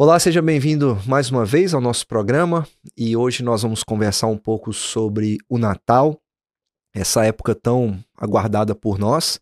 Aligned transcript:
Olá, 0.00 0.16
seja 0.20 0.40
bem-vindo 0.40 0.96
mais 1.08 1.28
uma 1.28 1.44
vez 1.44 1.74
ao 1.74 1.80
nosso 1.80 2.06
programa 2.06 2.64
e 2.96 3.16
hoje 3.16 3.42
nós 3.42 3.62
vamos 3.62 3.82
conversar 3.82 4.28
um 4.28 4.38
pouco 4.38 4.72
sobre 4.72 5.38
o 5.48 5.58
Natal, 5.58 6.22
essa 6.94 7.24
época 7.24 7.52
tão 7.52 7.98
aguardada 8.16 8.76
por 8.76 8.96
nós, 8.96 9.40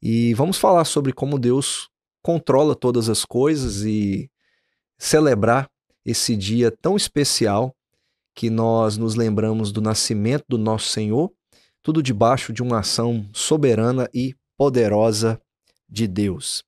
e 0.00 0.32
vamos 0.32 0.56
falar 0.56 0.86
sobre 0.86 1.12
como 1.12 1.38
Deus 1.38 1.90
controla 2.22 2.74
todas 2.74 3.10
as 3.10 3.26
coisas 3.26 3.82
e 3.82 4.30
celebrar 4.96 5.68
esse 6.06 6.34
dia 6.34 6.70
tão 6.70 6.96
especial 6.96 7.76
que 8.34 8.48
nós 8.48 8.96
nos 8.96 9.14
lembramos 9.14 9.70
do 9.70 9.82
nascimento 9.82 10.46
do 10.48 10.56
nosso 10.56 10.88
Senhor, 10.88 11.30
tudo 11.82 12.02
debaixo 12.02 12.50
de 12.50 12.62
uma 12.62 12.78
ação 12.78 13.28
soberana 13.34 14.08
e 14.14 14.34
poderosa 14.56 15.38
de 15.86 16.06
Deus. 16.06 16.64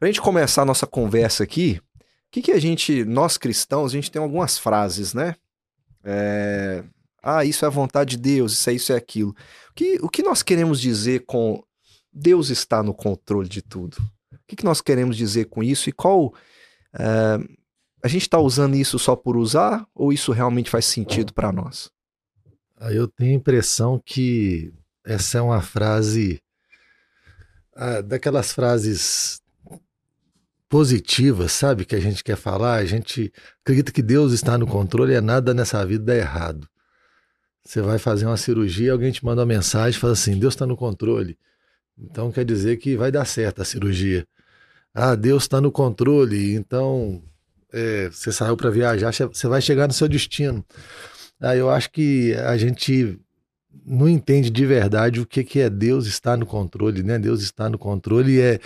Para 0.00 0.08
a 0.08 0.10
gente 0.10 0.20
começar 0.20 0.62
a 0.62 0.66
nossa 0.66 0.84
conversa 0.84 1.44
aqui, 1.44 1.80
que, 2.30 2.42
que 2.42 2.52
a 2.52 2.58
gente, 2.58 3.04
nós 3.04 3.36
cristãos, 3.36 3.92
a 3.92 3.94
gente 3.94 4.10
tem 4.10 4.20
algumas 4.20 4.58
frases, 4.58 5.14
né? 5.14 5.36
É, 6.04 6.84
ah, 7.22 7.44
isso 7.44 7.64
é 7.64 7.68
a 7.68 7.70
vontade 7.70 8.16
de 8.16 8.22
Deus, 8.22 8.52
isso 8.52 8.70
é 8.70 8.72
isso 8.72 8.92
é 8.92 8.96
aquilo. 8.96 9.30
O 9.70 9.74
que, 9.74 9.98
o 10.02 10.08
que 10.08 10.22
nós 10.22 10.42
queremos 10.42 10.80
dizer 10.80 11.24
com 11.26 11.62
Deus 12.12 12.50
está 12.50 12.82
no 12.82 12.94
controle 12.94 13.48
de 13.48 13.62
tudo? 13.62 13.96
O 14.32 14.38
que, 14.46 14.56
que 14.56 14.64
nós 14.64 14.80
queremos 14.80 15.16
dizer 15.16 15.46
com 15.46 15.62
isso 15.62 15.88
e 15.88 15.92
qual. 15.92 16.34
É, 16.94 17.38
a 18.02 18.08
gente 18.08 18.22
está 18.22 18.38
usando 18.38 18.76
isso 18.76 18.98
só 18.98 19.16
por 19.16 19.36
usar 19.36 19.84
ou 19.92 20.12
isso 20.12 20.30
realmente 20.30 20.70
faz 20.70 20.84
sentido 20.84 21.34
para 21.34 21.50
nós? 21.50 21.90
Ah, 22.76 22.92
eu 22.92 23.08
tenho 23.08 23.32
a 23.32 23.34
impressão 23.34 24.00
que 24.04 24.72
essa 25.04 25.38
é 25.38 25.40
uma 25.40 25.60
frase 25.60 26.40
ah, 27.74 28.00
daquelas 28.02 28.52
frases 28.52 29.40
positivas, 30.68 31.52
sabe, 31.52 31.84
que 31.84 31.94
a 31.94 32.00
gente 32.00 32.24
quer 32.24 32.36
falar, 32.36 32.76
a 32.76 32.84
gente 32.84 33.32
acredita 33.62 33.92
que 33.92 34.02
Deus 34.02 34.32
está 34.32 34.58
no 34.58 34.66
controle 34.66 35.14
e 35.14 35.20
nada 35.20 35.54
nessa 35.54 35.84
vida 35.84 36.04
dá 36.04 36.16
errado. 36.16 36.68
Você 37.64 37.80
vai 37.80 37.98
fazer 37.98 38.26
uma 38.26 38.36
cirurgia, 38.36 38.92
alguém 38.92 39.10
te 39.10 39.24
manda 39.24 39.40
uma 39.40 39.46
mensagem, 39.46 39.98
fala 39.98 40.12
assim, 40.12 40.38
Deus 40.38 40.54
está 40.54 40.66
no 40.66 40.76
controle. 40.76 41.38
Então 41.98 42.30
quer 42.30 42.44
dizer 42.44 42.76
que 42.76 42.96
vai 42.96 43.10
dar 43.10 43.24
certo 43.24 43.62
a 43.62 43.64
cirurgia. 43.64 44.26
Ah, 44.94 45.14
Deus 45.14 45.44
está 45.44 45.60
no 45.60 45.70
controle, 45.72 46.54
então 46.54 47.22
é, 47.72 48.08
você 48.08 48.32
saiu 48.32 48.56
para 48.56 48.70
viajar, 48.70 49.12
você 49.12 49.48
vai 49.48 49.60
chegar 49.60 49.86
no 49.86 49.92
seu 49.92 50.08
destino. 50.08 50.64
Ah, 51.40 51.56
eu 51.56 51.70
acho 51.70 51.90
que 51.90 52.34
a 52.34 52.56
gente 52.56 53.18
não 53.84 54.08
entende 54.08 54.50
de 54.50 54.64
verdade 54.64 55.20
o 55.20 55.26
que, 55.26 55.44
que 55.44 55.60
é 55.60 55.68
Deus 55.68 56.06
estar 56.06 56.36
no 56.36 56.46
controle, 56.46 57.02
né? 57.02 57.18
Deus 57.18 57.42
está 57.42 57.68
no 57.68 57.78
controle 57.78 58.40
é 58.40 58.58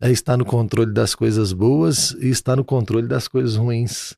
é 0.00 0.10
estar 0.10 0.36
no 0.36 0.44
controle 0.44 0.92
das 0.92 1.14
coisas 1.14 1.52
boas 1.52 2.12
e 2.12 2.28
estar 2.28 2.56
no 2.56 2.64
controle 2.64 3.06
das 3.06 3.28
coisas 3.28 3.56
ruins. 3.56 4.16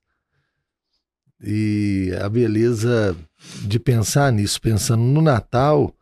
E 1.43 2.11
a 2.21 2.29
beleza 2.29 3.17
de 3.63 3.79
pensar 3.79 4.33
nisso, 4.33 4.61
pensando 4.61 5.03
no 5.03 5.21
Natal, 5.21 5.95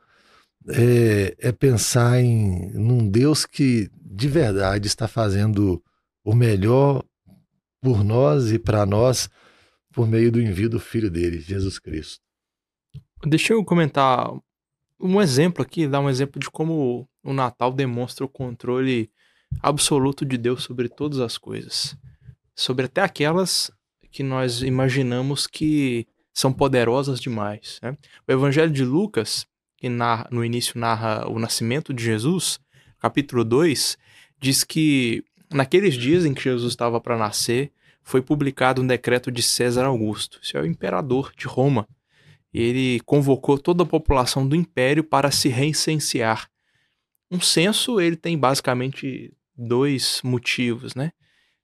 é, 0.69 1.36
é 1.39 1.52
pensar 1.52 2.20
em 2.20 2.70
num 2.72 3.08
Deus 3.08 3.45
que 3.45 3.91
de 4.00 4.28
verdade 4.28 4.86
está 4.86 5.08
fazendo 5.08 5.83
o 6.25 6.34
melhor 6.34 7.05
por 7.80 8.02
nós 8.02 8.52
e 8.52 8.58
para 8.58 8.86
nós 8.86 9.28
por 9.92 10.08
meio 10.08 10.33
do 10.33 10.41
envio 10.41 10.70
do 10.70 10.80
Filho 10.80 11.11
dele, 11.11 11.39
Jesus 11.39 11.78
Cristo. 11.78 12.20
Deixa 13.25 13.52
eu 13.52 13.64
comentar 13.64 14.33
um 14.98 15.20
exemplo 15.20 15.62
aqui, 15.62 15.86
dar 15.86 16.01
um 16.01 16.08
exemplo 16.08 16.41
de 16.41 16.51
como 16.51 17.08
o 17.23 17.33
Natal 17.33 17.73
demonstra 17.73 18.24
o 18.24 18.29
controle 18.29 19.11
absoluto 19.63 20.25
de 20.25 20.37
Deus 20.37 20.63
sobre 20.63 20.89
todas 20.89 21.20
as 21.20 21.39
coisas, 21.39 21.97
sobre 22.55 22.87
até 22.87 23.03
aquelas 23.03 23.70
que 24.11 24.23
nós 24.23 24.63
imaginamos 24.63 25.47
que 25.47 26.07
são 26.33 26.53
poderosas 26.53 27.20
demais. 27.20 27.79
Né? 27.83 27.97
O 28.29 28.33
Evangelho 28.33 28.70
de 28.70 28.85
Lucas, 28.85 29.47
que 29.77 29.89
no 29.89 30.45
início 30.45 30.79
narra 30.79 31.29
o 31.29 31.39
nascimento 31.39 31.92
de 31.92 32.03
Jesus, 32.03 32.59
capítulo 32.98 33.45
2, 33.45 33.98
diz 34.41 34.65
que 34.65 35.25
naqueles 35.53 35.95
dias 35.95 36.25
em 36.25 36.35
que 36.35 36.42
Jesus 36.42 36.73
estava 36.73 37.01
para 37.01 37.17
nascer, 37.17 37.73
foi 38.03 38.21
publicado 38.21 38.83
um 38.83 38.86
decreto 38.86 39.31
de 39.33 39.42
César 39.42 39.86
Augusto, 39.86 40.39
esse 40.42 40.57
é 40.57 40.61
o 40.61 40.67
imperador 40.67 41.33
de 41.36 41.47
Roma. 41.47 41.89
Ele 42.53 43.01
convocou 43.01 43.59
toda 43.59 43.83
a 43.83 43.86
população 43.86 44.47
do 44.47 44.55
império 44.55 45.03
para 45.03 45.31
se 45.31 45.48
reicensear. 45.48 46.48
Um 47.31 47.41
censo 47.41 48.01
ele 48.01 48.15
tem 48.15 48.39
basicamente 48.39 49.33
dois 49.57 50.20
motivos, 50.23 50.95
né? 50.95 51.13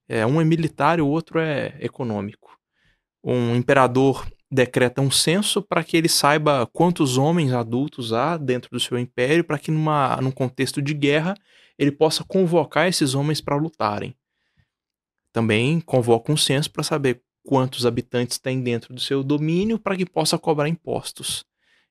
É, 0.09 0.27
um 0.27 0.41
é 0.41 0.45
militar 0.45 0.99
e 0.99 1.03
o 1.03 1.07
outro 1.07 1.39
é 1.39 1.77
econômico. 1.81 2.59
Um 3.23 3.55
imperador 3.55 4.27
decreta 4.51 5.01
um 5.01 5.11
censo 5.11 5.63
para 5.63 5.85
que 5.85 5.97
ele 5.97 6.09
saiba 6.09 6.67
quantos 6.73 7.17
homens 7.17 7.53
adultos 7.53 8.13
há 8.13 8.37
dentro 8.37 8.71
do 8.71 8.81
seu 8.81 8.99
império, 8.99 9.45
para 9.45 9.59
que 9.59 9.71
numa, 9.71 10.17
num 10.21 10.33
contexto 10.33 10.83
de 10.83 10.93
guerra 10.93 11.35
ele 11.79 11.93
possa 11.93 12.25
convocar 12.25 12.89
esses 12.89 13.15
homens 13.15 13.41
para 13.41 13.57
lutarem. 13.57 14.15
Também 15.33 15.81
convoca 15.81 16.33
um 16.33 16.37
censo 16.37 16.71
para 16.71 16.83
saber 16.83 17.23
quantos 17.45 17.87
habitantes 17.87 18.39
tem 18.39 18.61
dentro 18.61 18.93
do 18.93 19.01
seu 19.01 19.23
domínio 19.23 19.79
para 19.79 19.97
que 19.97 20.05
possa 20.05 20.37
cobrar 20.37 20.69
impostos. 20.69 21.45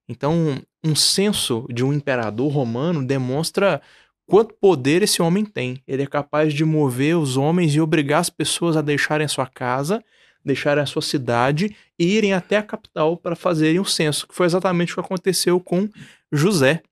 Então, 0.08 0.62
um 0.84 0.96
censo 0.96 1.66
de 1.70 1.84
um 1.84 1.94
imperador 1.94 2.52
romano 2.52 3.06
demonstra 3.06 3.81
Quanto 4.29 4.53
poder 4.53 5.01
esse 5.01 5.23
homem 5.23 5.44
tem? 5.44 5.81
Ele 5.88 6.03
é 6.03 6.06
capaz 6.06 6.53
de 6.53 6.63
mover 6.63 7.17
os 7.17 7.35
homens 7.35 7.73
e 7.73 7.81
obrigar 7.81 8.19
as 8.19 8.29
pessoas 8.29 8.78
a 8.78 8.81
deixarem 8.81 9.25
a 9.25 9.28
sua 9.28 9.47
casa, 9.47 10.03
deixarem 10.45 10.84
a 10.84 10.85
sua 10.85 11.01
cidade 11.01 11.75
e 11.97 12.06
irem 12.06 12.34
até 12.34 12.57
a 12.57 12.62
capital 12.62 13.18
para 13.18 13.35
fazerem 13.35 13.79
o 13.79 13.85
censo, 13.85 14.28
que 14.28 14.35
foi 14.35 14.45
exatamente 14.45 14.91
o 14.91 14.95
que 14.95 15.00
aconteceu 15.00 15.59
com 15.59 15.89
José, 16.31 16.84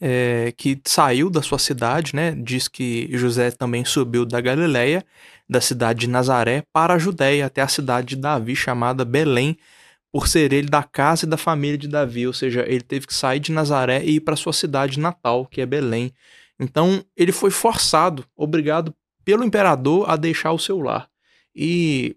é, 0.00 0.52
que 0.56 0.80
saiu 0.84 1.30
da 1.30 1.40
sua 1.40 1.58
cidade, 1.60 2.16
né? 2.16 2.32
Diz 2.32 2.66
que 2.66 3.08
José 3.16 3.52
também 3.52 3.84
subiu 3.84 4.26
da 4.26 4.40
Galileia, 4.40 5.04
da 5.48 5.60
cidade 5.60 6.00
de 6.00 6.08
Nazaré, 6.08 6.64
para 6.72 6.94
a 6.94 6.98
Judéia, 6.98 7.46
até 7.46 7.62
a 7.62 7.68
cidade 7.68 8.08
de 8.08 8.16
Davi, 8.16 8.56
chamada 8.56 9.04
Belém, 9.04 9.56
por 10.10 10.26
ser 10.26 10.52
ele 10.52 10.68
da 10.68 10.82
casa 10.82 11.26
e 11.26 11.28
da 11.28 11.36
família 11.36 11.78
de 11.78 11.86
Davi, 11.86 12.26
ou 12.26 12.32
seja, 12.32 12.64
ele 12.66 12.80
teve 12.80 13.06
que 13.06 13.14
sair 13.14 13.38
de 13.38 13.52
Nazaré 13.52 14.02
e 14.02 14.16
ir 14.16 14.20
para 14.20 14.34
sua 14.34 14.52
cidade 14.52 14.98
natal, 14.98 15.46
que 15.46 15.60
é 15.60 15.66
Belém. 15.66 16.12
Então, 16.60 17.02
ele 17.16 17.32
foi 17.32 17.50
forçado, 17.50 18.26
obrigado 18.36 18.94
pelo 19.24 19.42
imperador 19.42 20.08
a 20.10 20.14
deixar 20.14 20.52
o 20.52 20.58
seu 20.58 20.78
lar. 20.78 21.08
E 21.56 22.14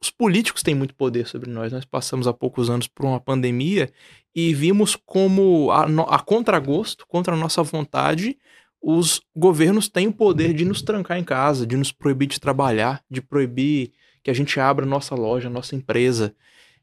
os 0.00 0.10
políticos 0.10 0.62
têm 0.62 0.74
muito 0.74 0.94
poder 0.94 1.26
sobre 1.26 1.50
nós. 1.50 1.72
Nós 1.72 1.86
passamos 1.86 2.26
há 2.26 2.34
poucos 2.34 2.68
anos 2.68 2.86
por 2.86 3.06
uma 3.06 3.18
pandemia 3.18 3.90
e 4.34 4.52
vimos 4.52 4.94
como, 4.94 5.70
a, 5.70 5.86
a 6.14 6.18
contragosto, 6.18 7.06
contra 7.06 7.34
a 7.34 7.36
nossa 7.36 7.62
vontade, 7.62 8.36
os 8.80 9.22
governos 9.34 9.88
têm 9.88 10.06
o 10.06 10.12
poder 10.12 10.52
de 10.52 10.66
nos 10.66 10.82
trancar 10.82 11.18
em 11.18 11.24
casa, 11.24 11.66
de 11.66 11.78
nos 11.78 11.90
proibir 11.90 12.28
de 12.28 12.38
trabalhar, 12.38 13.02
de 13.10 13.22
proibir 13.22 13.92
que 14.22 14.30
a 14.30 14.34
gente 14.34 14.60
abra 14.60 14.84
nossa 14.84 15.14
loja, 15.14 15.48
nossa 15.48 15.74
empresa. 15.74 16.34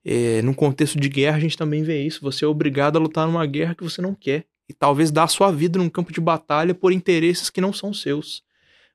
É, 0.03 0.41
num 0.41 0.53
contexto 0.55 0.99
de 0.99 1.07
guerra, 1.07 1.37
a 1.37 1.39
gente 1.39 1.55
também 1.55 1.83
vê 1.83 2.01
isso. 2.01 2.19
Você 2.21 2.43
é 2.43 2.47
obrigado 2.47 2.97
a 2.97 2.99
lutar 2.99 3.27
numa 3.27 3.45
guerra 3.45 3.75
que 3.75 3.83
você 3.83 4.01
não 4.01 4.15
quer 4.15 4.47
e 4.67 4.73
talvez 4.73 5.11
dar 5.11 5.27
sua 5.27 5.51
vida 5.51 5.77
num 5.77 5.89
campo 5.89 6.11
de 6.11 6.21
batalha 6.21 6.73
por 6.73 6.91
interesses 6.91 7.49
que 7.49 7.61
não 7.61 7.73
são 7.73 7.93
seus. 7.93 8.43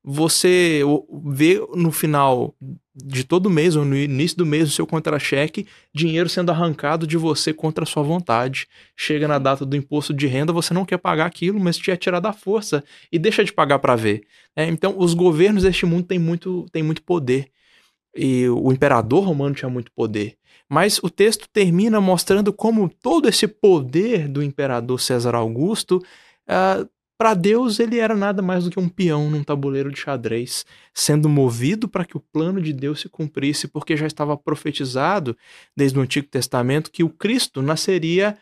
Você 0.03 0.83
vê 1.27 1.61
no 1.75 1.91
final 1.91 2.55
de 2.95 3.25
todo 3.25 3.51
mês 3.51 3.77
ou 3.77 3.85
no 3.85 3.97
início 3.97 4.39
do 4.39 4.47
mês 4.47 4.69
o 4.69 4.73
seu 4.73 4.87
contra-cheque, 4.87 5.67
dinheiro 5.95 6.29
sendo 6.29 6.51
arrancado 6.51 7.07
de 7.07 7.17
você 7.17 7.53
contra 7.53 7.85
a 7.85 7.87
sua 7.87 8.03
vontade. 8.03 8.67
Chega 8.97 9.29
na 9.29 9.39
data 9.39 9.67
do 9.67 9.77
imposto 9.77 10.15
de 10.15 10.27
renda, 10.27 10.53
você 10.53 10.73
não 10.73 10.85
quer 10.85 10.99
pagar 10.99 11.27
aquilo, 11.27 11.61
mas 11.61 11.77
te 11.77 11.91
é 11.91 11.97
tirado 11.97 12.23
da 12.23 12.33
força 12.33 12.83
e 13.13 13.19
deixa 13.19 13.45
de 13.45 13.53
pagar 13.53 13.79
para 13.81 13.97
ver. 13.97 14.23
É, 14.57 14.67
então, 14.67 14.95
os 14.99 15.15
governos 15.15 15.63
deste 15.63 15.85
mundo 15.85 16.07
têm 16.07 16.19
muito, 16.19 16.67
têm 16.73 16.83
muito 16.83 17.03
poder. 17.03 17.51
E 18.21 18.49
o 18.49 18.73
imperador 18.73 19.25
romano 19.25 19.55
tinha 19.55 19.71
muito 19.71 19.93
poder. 19.93 20.37
Mas 20.69 20.99
o 20.99 21.09
texto 21.09 21.49
termina 21.53 22.01
mostrando 22.01 22.53
como 22.53 22.89
todo 22.89 23.29
esse 23.29 23.47
poder 23.47 24.27
do 24.27 24.43
imperador 24.43 25.01
César 25.01 25.37
Augusto, 25.37 25.99
uh, 25.99 26.03
ah, 26.49 26.87
para 27.17 27.35
Deus 27.35 27.79
ele 27.79 27.99
era 27.99 28.15
nada 28.17 28.43
mais 28.43 28.65
do 28.65 28.71
que 28.71 28.79
um 28.79 28.89
peão 28.89 29.31
num 29.31 29.45
tabuleiro 29.45 29.91
de 29.91 30.01
xadrez, 30.01 30.67
sendo 30.93 31.29
movido 31.29 31.89
para 31.89 32.05
que 32.05 32.17
o 32.17 32.21
plano 32.21 32.61
de 32.61 32.73
Deus 32.73 33.01
se 33.01 33.09
cumprisse, 33.09 33.69
porque 33.69 33.97
já 33.97 34.07
estava 34.07 34.37
profetizado 34.37 35.37
desde 35.77 35.99
o 35.99 36.03
Antigo 36.03 36.29
Testamento 36.29 36.91
que 36.91 37.05
o 37.05 37.09
Cristo 37.09 37.63
nasceria 37.63 38.37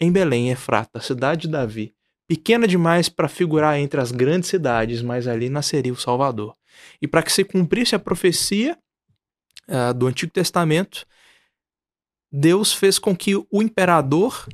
em 0.00 0.10
Belém, 0.10 0.50
Efrata, 0.50 1.00
cidade 1.00 1.42
de 1.42 1.48
Davi. 1.48 1.94
Pequena 2.28 2.66
demais 2.66 3.08
para 3.08 3.28
figurar 3.28 3.78
entre 3.78 4.00
as 4.00 4.12
grandes 4.12 4.48
cidades, 4.48 5.02
mas 5.02 5.26
ali 5.26 5.48
nasceria 5.48 5.92
o 5.92 5.96
Salvador. 5.96 6.54
E 7.00 7.08
para 7.08 7.22
que 7.22 7.32
se 7.32 7.42
cumprisse 7.42 7.94
a 7.94 7.98
profecia 7.98 8.76
uh, 9.70 9.94
do 9.94 10.06
Antigo 10.06 10.32
Testamento, 10.32 11.06
Deus 12.32 12.72
fez 12.72 12.98
com 12.98 13.16
que 13.16 13.34
o 13.34 13.62
imperador 13.62 14.46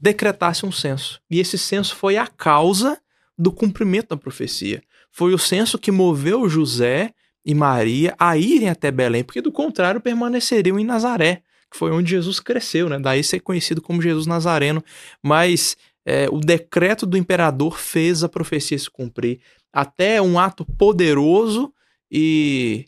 decretasse 0.00 0.66
um 0.66 0.72
censo. 0.72 1.20
E 1.30 1.40
esse 1.40 1.56
censo 1.56 1.96
foi 1.96 2.16
a 2.16 2.26
causa 2.26 3.00
do 3.38 3.50
cumprimento 3.50 4.08
da 4.08 4.16
profecia. 4.16 4.82
Foi 5.10 5.32
o 5.32 5.38
censo 5.38 5.78
que 5.78 5.90
moveu 5.90 6.48
José 6.48 7.14
e 7.44 7.54
Maria 7.54 8.14
a 8.18 8.36
irem 8.36 8.68
até 8.68 8.90
Belém, 8.90 9.24
porque 9.24 9.40
do 9.40 9.52
contrário 9.52 10.00
permaneceriam 10.00 10.78
em 10.78 10.84
Nazaré, 10.84 11.42
que 11.70 11.78
foi 11.78 11.90
onde 11.90 12.10
Jesus 12.10 12.40
cresceu, 12.40 12.88
né? 12.88 12.98
Daí 12.98 13.22
ser 13.22 13.40
conhecido 13.40 13.80
como 13.80 14.02
Jesus 14.02 14.26
Nazareno. 14.26 14.84
Mas 15.22 15.76
é, 16.04 16.28
o 16.30 16.38
decreto 16.38 17.06
do 17.06 17.16
imperador 17.16 17.78
fez 17.78 18.22
a 18.22 18.28
profecia 18.28 18.78
se 18.78 18.90
cumprir. 18.90 19.40
Até 19.72 20.20
um 20.20 20.38
ato 20.38 20.64
poderoso 20.64 21.72
e 22.10 22.86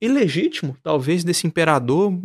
ilegítimo, 0.00 0.76
talvez, 0.82 1.24
desse 1.24 1.46
imperador 1.46 2.18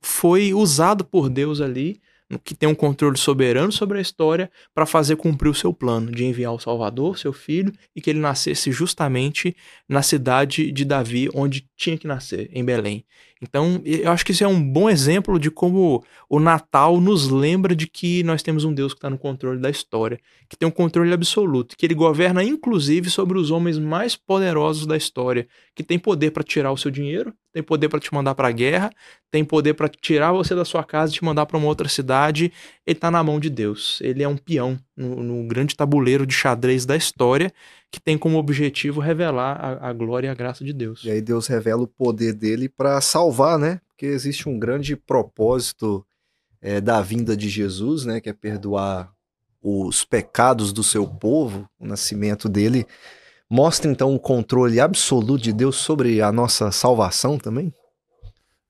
foi 0.00 0.52
usado 0.52 1.04
por 1.04 1.28
Deus 1.28 1.60
ali 1.60 2.00
que 2.38 2.54
tem 2.54 2.68
um 2.68 2.74
controle 2.74 3.16
soberano 3.16 3.72
sobre 3.72 3.98
a 3.98 4.00
história, 4.00 4.50
para 4.74 4.86
fazer 4.86 5.16
cumprir 5.16 5.48
o 5.48 5.54
seu 5.54 5.72
plano 5.72 6.10
de 6.10 6.24
enviar 6.24 6.52
o 6.52 6.58
Salvador, 6.58 7.18
seu 7.18 7.32
filho, 7.32 7.72
e 7.94 8.00
que 8.00 8.10
ele 8.10 8.20
nascesse 8.20 8.70
justamente 8.72 9.56
na 9.88 10.02
cidade 10.02 10.70
de 10.70 10.84
Davi, 10.84 11.28
onde 11.34 11.68
tinha 11.82 11.98
que 11.98 12.06
nascer, 12.06 12.48
em 12.52 12.64
Belém. 12.64 13.04
Então, 13.40 13.82
eu 13.84 14.10
acho 14.12 14.24
que 14.24 14.30
isso 14.30 14.44
é 14.44 14.46
um 14.46 14.62
bom 14.62 14.88
exemplo 14.88 15.36
de 15.36 15.50
como 15.50 16.04
o 16.28 16.38
Natal 16.38 17.00
nos 17.00 17.28
lembra 17.28 17.74
de 17.74 17.88
que 17.88 18.22
nós 18.22 18.40
temos 18.40 18.62
um 18.62 18.72
Deus 18.72 18.92
que 18.92 18.98
está 18.98 19.10
no 19.10 19.18
controle 19.18 19.60
da 19.60 19.68
história, 19.68 20.20
que 20.48 20.56
tem 20.56 20.68
um 20.68 20.72
controle 20.72 21.12
absoluto, 21.12 21.76
que 21.76 21.84
ele 21.84 21.94
governa 21.94 22.44
inclusive 22.44 23.10
sobre 23.10 23.36
os 23.36 23.50
homens 23.50 23.78
mais 23.78 24.14
poderosos 24.14 24.86
da 24.86 24.96
história, 24.96 25.48
que 25.74 25.82
tem 25.82 25.98
poder 25.98 26.30
para 26.30 26.44
tirar 26.44 26.70
o 26.70 26.76
seu 26.76 26.90
dinheiro, 26.90 27.34
tem 27.52 27.62
poder 27.62 27.88
para 27.88 27.98
te 27.98 28.14
mandar 28.14 28.34
para 28.36 28.48
a 28.48 28.52
guerra, 28.52 28.92
tem 29.30 29.44
poder 29.44 29.74
para 29.74 29.88
tirar 29.88 30.32
você 30.32 30.54
da 30.54 30.64
sua 30.64 30.84
casa 30.84 31.10
e 31.10 31.14
te 31.14 31.24
mandar 31.24 31.44
para 31.46 31.58
uma 31.58 31.66
outra 31.66 31.88
cidade. 31.88 32.52
Ele 32.86 32.96
está 32.96 33.10
na 33.10 33.22
mão 33.24 33.40
de 33.40 33.50
Deus. 33.50 33.98
Ele 34.00 34.22
é 34.22 34.28
um 34.28 34.36
peão 34.36 34.78
no, 34.96 35.22
no, 35.22 35.46
grande 35.46 35.76
tabuleiro 35.76 36.26
de 36.26 36.34
xadrez 36.34 36.84
da 36.84 36.96
história 36.96 37.52
que 37.90 38.00
tem 38.00 38.18
como 38.18 38.38
objetivo 38.38 39.00
revelar 39.00 39.56
a, 39.56 39.88
a 39.88 39.92
glória 39.92 40.28
e 40.28 40.30
a 40.30 40.34
graça 40.34 40.64
de 40.64 40.72
Deus. 40.72 41.02
E 41.04 41.10
aí 41.10 41.20
Deus 41.20 41.46
revela 41.46 41.82
o 41.82 41.86
poder 41.86 42.32
dele 42.32 42.68
para 42.68 43.00
salvar, 43.00 43.58
né? 43.58 43.80
Porque 43.88 44.06
existe 44.06 44.48
um 44.48 44.58
grande 44.58 44.96
propósito 44.96 46.04
é, 46.60 46.80
da 46.80 47.00
vinda 47.00 47.36
de 47.36 47.48
Jesus, 47.48 48.04
né? 48.04 48.20
Que 48.20 48.30
é 48.30 48.32
perdoar 48.32 49.12
os 49.62 50.04
pecados 50.04 50.72
do 50.72 50.82
seu 50.82 51.06
povo, 51.06 51.68
o 51.78 51.86
nascimento 51.86 52.48
dele 52.48 52.86
Mostra 53.54 53.90
então 53.90 54.14
o 54.14 54.18
controle 54.18 54.80
absoluto 54.80 55.42
de 55.42 55.52
Deus 55.52 55.76
sobre 55.76 56.22
a 56.22 56.32
nossa 56.32 56.72
salvação 56.72 57.36
também? 57.36 57.70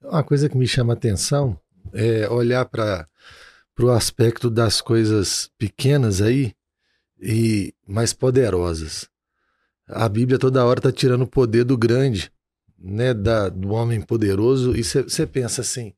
Uma 0.03 0.25
coisa 0.25 0.49
que 0.49 0.59
me 0.59 0.67
chama 0.67 0.93
a 0.93 0.97
atenção 0.97 1.57
é 1.93 2.29
olhar 2.29 2.65
para 3.83 3.89
o 3.89 3.91
aspecto 3.91 4.49
das 4.49 4.81
coisas 4.81 5.51
pequenas 5.59 6.23
aí 6.23 6.55
e 7.21 7.75
mais 7.85 8.13
poderosas. 8.13 9.09
A 9.89 10.09
Bíblia 10.09 10.39
toda 10.39 10.65
hora 10.65 10.79
está 10.79 10.93
tirando 10.93 11.23
o 11.23 11.27
poder 11.27 11.65
do 11.65 11.77
grande, 11.77 12.31
né, 12.79 13.13
da, 13.13 13.49
do 13.49 13.71
homem 13.71 14.01
poderoso, 14.01 14.77
e 14.77 14.85
você 14.85 15.27
pensa 15.27 15.63
assim: 15.63 15.93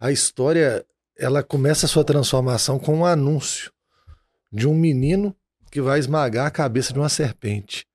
a 0.00 0.10
história 0.10 0.84
ela 1.16 1.40
começa 1.42 1.86
a 1.86 1.88
sua 1.88 2.02
transformação 2.02 2.80
com 2.80 2.96
um 2.96 3.06
anúncio 3.06 3.70
de 4.50 4.66
um 4.66 4.74
menino 4.74 5.34
que 5.70 5.80
vai 5.80 6.00
esmagar 6.00 6.46
a 6.46 6.50
cabeça 6.50 6.92
de 6.92 6.98
uma 6.98 7.08
serpente 7.08 7.86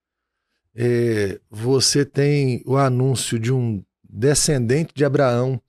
é, 0.76 1.40
você 1.50 2.04
tem 2.04 2.62
o 2.66 2.76
anúncio 2.76 3.40
de 3.40 3.52
um 3.54 3.82
descendente 4.04 4.94
de 4.94 5.06
Abraão, 5.06 5.62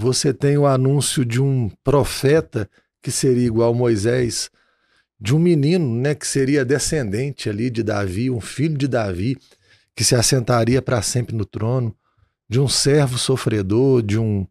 você 0.00 0.32
tem 0.32 0.56
o 0.56 0.64
anúncio 0.64 1.24
de 1.24 1.42
um 1.42 1.68
profeta 1.82 2.70
que 3.02 3.10
seria 3.10 3.44
igual 3.44 3.72
a 3.72 3.76
Moisés, 3.76 4.48
de 5.20 5.34
um 5.34 5.40
menino 5.40 5.92
né, 5.92 6.14
que 6.14 6.24
seria 6.24 6.64
descendente 6.64 7.50
ali 7.50 7.68
de 7.68 7.82
Davi, 7.82 8.30
um 8.30 8.40
filho 8.40 8.78
de 8.78 8.86
Davi, 8.86 9.36
que 9.96 10.04
se 10.04 10.14
assentaria 10.14 10.80
para 10.80 11.02
sempre 11.02 11.34
no 11.34 11.44
trono, 11.44 11.92
de 12.48 12.60
um 12.60 12.68
servo 12.68 13.18
sofredor, 13.18 14.00
de 14.00 14.16
um 14.16 14.46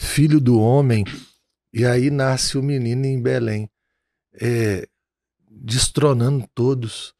filho 0.00 0.40
do 0.40 0.58
homem. 0.58 1.04
E 1.72 1.86
aí 1.86 2.10
nasce 2.10 2.58
o 2.58 2.62
menino 2.62 3.06
em 3.06 3.22
Belém, 3.22 3.70
é, 4.34 4.84
destronando 5.48 6.44
todos 6.52 7.14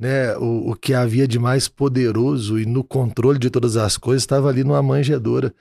né, 0.00 0.34
o, 0.38 0.70
o 0.70 0.74
que 0.74 0.94
havia 0.94 1.28
de 1.28 1.38
mais 1.38 1.68
poderoso 1.68 2.58
e 2.58 2.64
no 2.64 2.82
controle 2.82 3.38
de 3.38 3.50
todas 3.50 3.76
as 3.76 3.98
coisas 3.98 4.22
estava 4.22 4.48
ali 4.48 4.64
numa 4.64 4.82
manjedoura. 4.82 5.54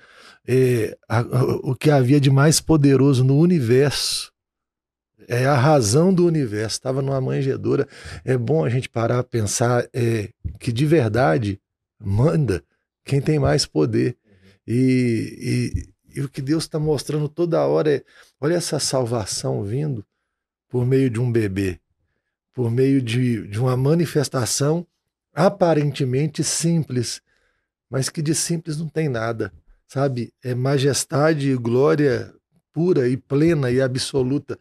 É, 0.47 0.97
a, 1.09 1.19
a, 1.19 1.43
o 1.61 1.75
que 1.75 1.91
havia 1.91 2.21
de 2.21 2.31
mais 2.31 2.61
poderoso 2.61 3.21
no 3.21 3.37
universo, 3.37 4.31
é 5.27 5.45
a 5.45 5.55
razão 5.55 6.13
do 6.13 6.25
universo, 6.25 6.77
estava 6.77 7.01
numa 7.01 7.19
manjedoura. 7.19 7.85
É 8.23 8.37
bom 8.37 8.63
a 8.63 8.69
gente 8.69 8.87
parar 8.87 9.19
a 9.19 9.23
pensar 9.23 9.85
é, 9.93 10.29
que 10.57 10.71
de 10.71 10.85
verdade 10.85 11.59
manda 12.01 12.63
quem 13.03 13.19
tem 13.21 13.37
mais 13.37 13.65
poder. 13.65 14.17
E, 14.65 15.83
e, 16.15 16.17
e 16.17 16.21
o 16.21 16.29
que 16.29 16.41
Deus 16.41 16.63
está 16.63 16.79
mostrando 16.79 17.27
toda 17.27 17.65
hora 17.67 17.91
é: 17.91 18.03
olha 18.39 18.55
essa 18.55 18.79
salvação 18.79 19.63
vindo 19.63 20.03
por 20.69 20.85
meio 20.85 21.09
de 21.09 21.19
um 21.19 21.29
bebê 21.29 21.77
por 22.59 22.69
meio 22.69 23.01
de, 23.01 23.47
de 23.47 23.57
uma 23.57 23.77
manifestação 23.77 24.85
aparentemente 25.33 26.43
simples, 26.43 27.21
mas 27.89 28.09
que 28.09 28.21
de 28.21 28.35
simples 28.35 28.77
não 28.77 28.89
tem 28.89 29.07
nada, 29.07 29.53
sabe? 29.87 30.33
É 30.43 30.53
majestade 30.53 31.51
e 31.51 31.55
glória 31.55 32.35
pura 32.73 33.07
e 33.07 33.15
plena 33.15 33.71
e 33.71 33.79
absoluta. 33.79 34.59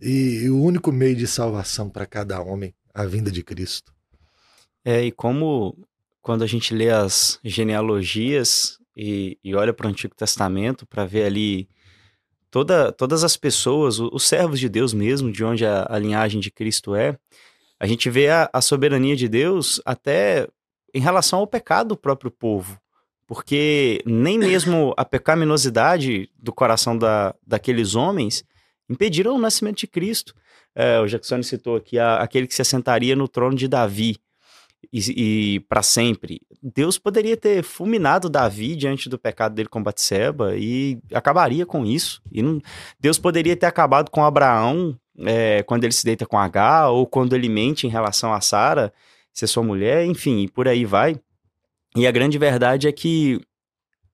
E, 0.00 0.44
e 0.44 0.50
o 0.50 0.62
único 0.62 0.92
meio 0.92 1.16
de 1.16 1.26
salvação 1.26 1.90
para 1.90 2.06
cada 2.06 2.40
homem, 2.40 2.72
a 2.94 3.04
vinda 3.06 3.28
de 3.28 3.42
Cristo. 3.42 3.92
É, 4.84 5.04
e 5.04 5.10
como 5.10 5.76
quando 6.20 6.44
a 6.44 6.46
gente 6.46 6.72
lê 6.72 6.90
as 6.90 7.40
genealogias 7.42 8.78
e, 8.96 9.36
e 9.42 9.52
olha 9.56 9.74
para 9.74 9.88
o 9.88 9.90
Antigo 9.90 10.14
Testamento 10.14 10.86
para 10.86 11.04
ver 11.04 11.24
ali 11.24 11.68
toda, 12.52 12.92
todas 12.92 13.24
as 13.24 13.34
pessoas, 13.34 13.98
os 13.98 14.24
servos 14.24 14.60
de 14.60 14.68
Deus 14.68 14.92
mesmo, 14.92 15.32
de 15.32 15.42
onde 15.42 15.64
a, 15.64 15.86
a 15.88 15.98
linhagem 15.98 16.38
de 16.38 16.50
Cristo 16.50 16.94
é, 16.94 17.18
a 17.80 17.86
gente 17.86 18.08
vê 18.10 18.28
a, 18.28 18.48
a, 18.52 18.60
soberania 18.60 19.16
de 19.16 19.26
Deus 19.26 19.80
até 19.84 20.46
em 20.94 21.00
relação 21.00 21.38
ao 21.38 21.46
pecado 21.46 21.88
do 21.88 21.96
próprio 21.96 22.30
povo. 22.30 22.78
Porque 23.26 24.02
nem 24.04 24.38
mesmo 24.38 24.92
a 24.98 25.04
pecaminosidade 25.04 26.28
do 26.38 26.52
coração 26.52 26.96
da, 26.96 27.34
daqueles 27.44 27.94
homens 27.94 28.44
impediram 28.88 29.34
o 29.34 29.40
nascimento 29.40 29.78
de 29.78 29.86
Cristo. 29.86 30.34
É, 30.74 31.00
o 31.00 31.06
Jackson 31.06 31.42
citou 31.42 31.76
aqui 31.76 31.98
a, 31.98 32.16
aquele 32.16 32.46
que 32.46 32.54
se 32.54 32.60
assentaria 32.60 33.16
no 33.16 33.26
trono 33.26 33.56
de 33.56 33.66
Davi 33.66 34.18
e, 34.92 35.54
e 35.56 35.60
para 35.60 35.82
sempre. 35.82 36.40
Deus 36.62 36.98
poderia 36.98 37.36
ter 37.36 37.62
fulminado 37.62 38.30
Davi 38.30 38.76
diante 38.76 39.08
do 39.08 39.18
pecado 39.18 39.54
dele 39.54 39.68
com 39.68 39.82
Batseba 39.82 40.56
e 40.56 40.98
acabaria 41.12 41.66
com 41.66 41.84
isso. 41.84 42.22
E 42.30 42.42
não, 42.42 42.60
Deus 43.00 43.18
poderia 43.18 43.56
ter 43.56 43.66
acabado 43.66 44.10
com 44.10 44.24
Abraão 44.24 44.98
é, 45.18 45.62
quando 45.62 45.84
ele 45.84 45.92
se 45.92 46.04
deita 46.04 46.26
com 46.26 46.38
H 46.38 46.90
ou 46.90 47.06
quando 47.06 47.34
ele 47.34 47.48
mente 47.48 47.86
em 47.86 47.90
relação 47.90 48.32
a 48.32 48.40
Sara, 48.40 48.92
ser 49.32 49.46
sua 49.46 49.62
mulher, 49.62 50.04
enfim, 50.04 50.40
e 50.42 50.48
por 50.48 50.68
aí 50.68 50.84
vai. 50.84 51.18
E 51.96 52.06
a 52.06 52.10
grande 52.10 52.38
verdade 52.38 52.88
é 52.88 52.92
que, 52.92 53.40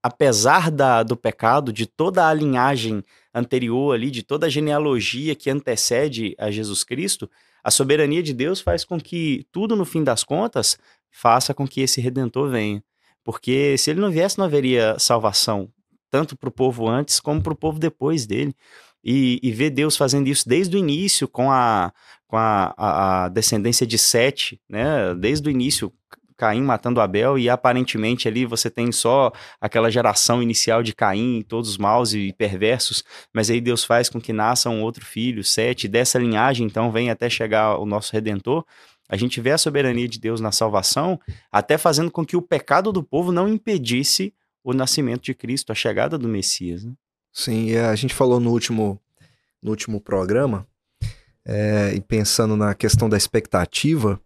apesar 0.03 0.71
da, 0.71 1.03
do 1.03 1.17
pecado, 1.17 1.73
de 1.73 1.87
toda 1.87 2.29
a 2.29 2.35
linhagem 2.35 3.05
anterior 3.33 3.95
ali, 3.95 4.11
de 4.11 4.23
toda 4.23 4.47
a 4.47 4.51
genealogia 4.51 5.35
que 5.35 5.51
antecede 5.51 6.35
a 6.39 6.51
Jesus 6.51 6.83
Cristo, 6.83 7.31
a 7.69 7.71
soberania 7.71 8.23
de 8.23 8.33
Deus 8.33 8.63
faz 8.63 8.83
com 8.83 8.99
que 8.99 9.47
tudo, 9.53 9.77
no 9.77 9.85
fim 9.85 10.03
das 10.03 10.25
contas, 10.25 10.79
faça 11.11 11.53
com 11.53 11.69
que 11.69 11.83
esse 11.83 12.01
redentor 12.01 12.49
venha. 12.49 12.83
Porque 13.23 13.77
se 13.77 13.91
ele 13.91 14.01
não 14.01 14.11
viesse, 14.11 14.39
não 14.39 14.47
haveria 14.47 14.99
salvação, 14.99 15.69
tanto 16.11 16.35
para 16.35 16.49
o 16.49 16.53
povo 16.53 16.89
antes 16.89 17.21
como 17.21 17.43
para 17.43 17.53
o 17.53 17.57
povo 17.57 17.79
depois 17.79 18.27
dele. 18.27 18.55
E, 19.05 19.39
e, 19.43 19.53
ver 19.53 19.69
Deus 19.69 19.99
fazendo 19.99 20.29
isso 20.29 20.49
desde 20.49 20.77
o 20.77 20.79
início 20.79 21.29
com 21.29 21.53
a, 21.53 21.93
com 22.27 22.39
a, 22.39 22.75
a, 22.77 23.25
a 23.25 23.29
descendência 23.29 23.87
de 23.87 23.99
Sete, 23.99 24.59
né? 24.67 25.15
Desde 25.15 25.47
o 25.47 25.51
início, 25.51 25.93
Caim 26.39 26.63
matando 26.63 27.01
Abel, 27.01 27.37
e 27.39 27.51
aparentemente 27.51 28.29
ali 28.29 28.47
você 28.47 28.71
tem 28.71 28.93
só 28.93 29.33
aquela 29.61 29.91
geração 29.91 30.41
inicial 30.41 30.83
de 30.83 30.95
Caim, 30.95 31.43
todos 31.47 31.77
maus 31.77 32.15
e 32.15 32.33
perversos, 32.33 33.03
mas 33.35 33.51
aí 33.51 33.61
Deus 33.61 33.85
faz 33.85 34.09
com 34.09 34.21
que 34.21 34.33
nasça 34.33 34.71
um 34.71 34.83
outro 34.83 35.05
filho, 35.05 35.43
Sete, 35.43 35.89
dessa 35.89 36.19
linhagem 36.19 36.67
então 36.67 36.93
vem 36.93 37.11
até 37.11 37.29
chegar 37.29 37.77
o 37.79 37.85
nosso 37.85 38.13
Redentor. 38.13 38.65
A 39.09 39.17
gente 39.17 39.41
vê 39.41 39.51
a 39.51 39.59
soberania 39.59 40.07
de 40.07 40.21
Deus 40.21 40.41
na 40.41 40.53
salvação, 40.53 41.19
até 41.51 41.77
fazendo 41.77 42.11
com 42.11 42.25
que 42.25 42.37
o 42.37 42.43
pecado 42.43 42.93
do 42.93 43.03
povo 43.03 43.33
não 43.33 43.49
impedisse 43.49 44.33
o 44.63 44.73
nascimento 44.73 45.23
de 45.23 45.35
Cristo, 45.35 45.73
a 45.73 45.75
chegada 45.75 46.19
do 46.19 46.29
Messias. 46.29 46.85
Né? 46.85 46.93
Sim, 47.33 47.75
a 47.77 47.95
gente 47.97 48.15
falou 48.15 48.39
no 48.39 48.51
último, 48.51 49.01
no 49.63 49.71
último 49.71 50.01
programa, 50.01 50.67
é, 51.45 51.95
e 51.95 52.01
pensando 52.01 52.55
na 52.55 52.75
questão 52.75 53.09
da 53.09 53.17
expectativa, 53.17 54.21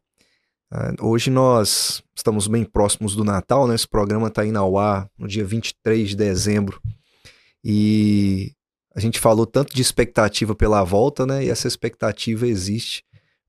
Uh, 0.72 1.06
hoje 1.06 1.30
nós 1.30 2.02
estamos 2.16 2.46
bem 2.46 2.64
próximos 2.64 3.14
do 3.14 3.22
Natal, 3.22 3.68
né? 3.68 3.74
Esse 3.74 3.86
programa 3.86 4.28
está 4.28 4.46
indo 4.46 4.58
ao 4.58 4.78
ar 4.78 5.06
no 5.18 5.28
dia 5.28 5.44
23 5.44 6.08
de 6.08 6.16
dezembro. 6.16 6.80
E 7.62 8.54
a 8.94 8.98
gente 8.98 9.20
falou 9.20 9.44
tanto 9.44 9.74
de 9.74 9.82
expectativa 9.82 10.54
pela 10.54 10.82
volta, 10.82 11.26
né? 11.26 11.44
E 11.44 11.50
essa 11.50 11.68
expectativa 11.68 12.46
existe 12.46 13.04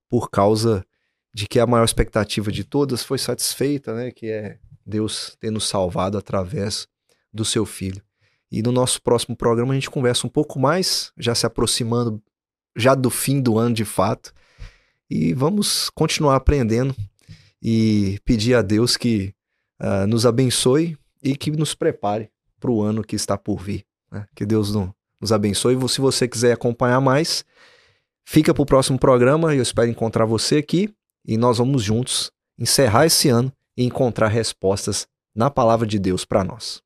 por 0.06 0.30
causa 0.30 0.84
de 1.32 1.46
que 1.48 1.58
a 1.58 1.66
maior 1.66 1.86
expectativa 1.86 2.52
de 2.52 2.62
todas 2.62 3.02
foi 3.02 3.16
satisfeita, 3.16 3.94
né? 3.94 4.10
Que 4.10 4.30
é 4.30 4.58
Deus 4.84 5.34
ter 5.40 5.50
nos 5.50 5.66
salvado 5.66 6.18
através 6.18 6.86
do 7.32 7.42
seu 7.42 7.64
filho. 7.64 8.02
E 8.52 8.60
no 8.62 8.70
nosso 8.70 9.00
próximo 9.00 9.34
programa 9.34 9.72
a 9.72 9.76
gente 9.76 9.88
conversa 9.88 10.26
um 10.26 10.30
pouco 10.30 10.60
mais, 10.60 11.10
já 11.16 11.34
se 11.34 11.46
aproximando 11.46 12.22
já 12.76 12.94
do 12.94 13.08
fim 13.08 13.40
do 13.40 13.56
ano 13.56 13.74
de 13.74 13.86
fato. 13.86 14.30
E 15.08 15.32
vamos 15.32 15.88
continuar 15.88 16.36
aprendendo 16.36 16.94
e 17.64 18.18
pedir 18.26 18.54
a 18.54 18.60
Deus 18.60 18.94
que 18.94 19.34
uh, 19.80 20.06
nos 20.06 20.26
abençoe 20.26 20.98
e 21.22 21.34
que 21.34 21.50
nos 21.50 21.74
prepare 21.74 22.30
para 22.60 22.70
o 22.70 22.82
ano 22.82 23.02
que 23.02 23.16
está 23.16 23.38
por 23.38 23.62
vir. 23.62 23.86
Né? 24.12 24.26
Que 24.34 24.44
Deus 24.44 24.74
nos 25.18 25.32
abençoe. 25.32 25.76
Se 25.88 26.00
você 26.02 26.28
quiser 26.28 26.52
acompanhar 26.52 27.00
mais, 27.00 27.42
fica 28.22 28.52
para 28.52 28.62
o 28.62 28.66
próximo 28.66 28.98
programa. 28.98 29.54
Eu 29.54 29.62
espero 29.62 29.88
encontrar 29.88 30.26
você 30.26 30.58
aqui 30.58 30.94
e 31.26 31.38
nós 31.38 31.56
vamos 31.56 31.82
juntos 31.82 32.30
encerrar 32.58 33.06
esse 33.06 33.30
ano 33.30 33.50
e 33.74 33.84
encontrar 33.84 34.28
respostas 34.28 35.08
na 35.34 35.48
palavra 35.48 35.86
de 35.86 35.98
Deus 35.98 36.26
para 36.26 36.44
nós. 36.44 36.83